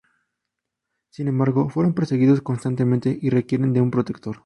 Sin 1.11 1.27
embargo, 1.27 1.69
fueron 1.69 1.93
perseguidos 1.93 2.41
constantemente 2.41 3.19
y 3.21 3.29
requieren 3.29 3.71
de 3.71 3.81
un 3.81 3.91
protector. 3.91 4.39